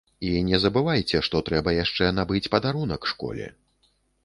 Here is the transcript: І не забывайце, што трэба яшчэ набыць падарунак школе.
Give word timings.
І 0.27 0.29
не 0.45 0.59
забывайце, 0.63 1.21
што 1.27 1.41
трэба 1.51 1.75
яшчэ 1.83 2.09
набыць 2.21 2.43
падарунак 2.57 3.01
школе. 3.15 3.45